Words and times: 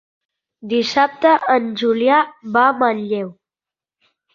Dissabte 0.71 1.35
en 1.57 1.69
Julià 1.85 2.25
va 2.59 2.67
a 2.73 2.77
Manlleu. 2.85 3.35